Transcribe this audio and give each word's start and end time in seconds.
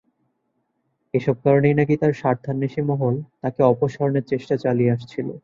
এসব 1.13 1.35
কারণেই 1.45 1.75
নাকি 1.79 1.93
তাঁর 2.01 2.13
স্বার্থান্বেষী 2.21 2.81
মহল 2.89 3.13
তাঁকে 3.41 3.61
অপসারণের 3.71 4.25
চেষ্টা 4.31 4.55
চালিয়ে 4.63 4.93
আসছিল। 4.95 5.27